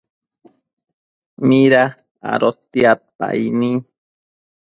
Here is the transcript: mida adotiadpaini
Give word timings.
mida 1.47 1.83
adotiadpaini 2.33 3.71